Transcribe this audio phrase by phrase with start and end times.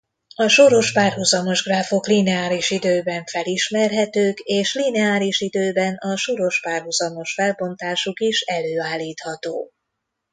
[0.35, 9.71] A soros-párhuzamos gráfok lineáris időben felismerhetők és lineáris időben a soros-párhuzamos felbontásuk is előállítható.